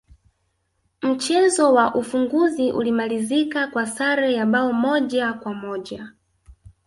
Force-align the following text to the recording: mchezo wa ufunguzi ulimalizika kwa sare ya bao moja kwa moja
mchezo 1.01 1.73
wa 1.73 1.95
ufunguzi 1.95 2.71
ulimalizika 2.71 3.67
kwa 3.67 3.85
sare 3.87 4.33
ya 4.33 4.45
bao 4.45 4.73
moja 4.73 5.33
kwa 5.33 5.53
moja 5.53 6.11